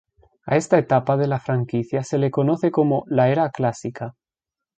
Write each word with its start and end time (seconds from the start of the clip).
A 0.47 0.55
esta 0.57 0.79
etapa 0.79 1.15
de 1.15 1.27
la 1.27 1.39
franquicia 1.39 2.03
se 2.03 2.17
le 2.17 2.31
conoce 2.31 2.71
como 2.71 3.03
la 3.05 3.29
"Era 3.29 3.51
Clásica". 3.51 4.15